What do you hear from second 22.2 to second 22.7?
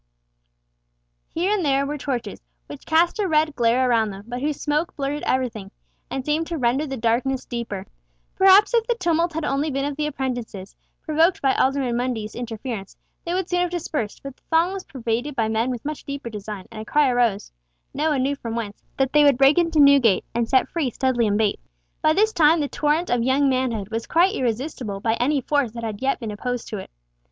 time the